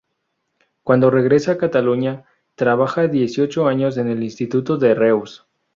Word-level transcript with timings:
Cuando 0.81 1.11
regresa 1.11 1.51
a 1.51 1.57
Cataluña, 1.59 2.25
trabaja 2.55 3.07
dieciocho 3.07 3.67
años 3.67 3.97
en 3.97 4.07
el 4.09 4.23
Instituto 4.23 4.77
de 4.79 4.95
Reus. 4.95 5.45